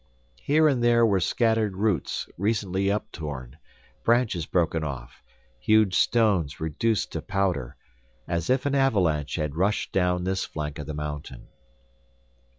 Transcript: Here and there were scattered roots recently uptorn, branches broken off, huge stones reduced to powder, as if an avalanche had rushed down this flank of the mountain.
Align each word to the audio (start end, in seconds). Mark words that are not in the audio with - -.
Here 0.41 0.67
and 0.67 0.83
there 0.83 1.05
were 1.05 1.19
scattered 1.19 1.77
roots 1.77 2.27
recently 2.35 2.89
uptorn, 2.89 3.57
branches 4.03 4.47
broken 4.47 4.83
off, 4.83 5.21
huge 5.59 5.93
stones 5.95 6.59
reduced 6.59 7.11
to 7.11 7.21
powder, 7.21 7.75
as 8.27 8.49
if 8.49 8.65
an 8.65 8.73
avalanche 8.73 9.35
had 9.35 9.55
rushed 9.55 9.91
down 9.91 10.23
this 10.23 10.43
flank 10.43 10.79
of 10.79 10.87
the 10.87 10.95
mountain. 10.95 11.45